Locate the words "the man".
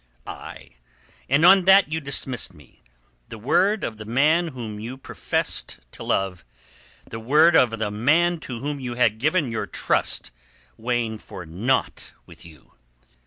3.97-4.47, 7.77-8.39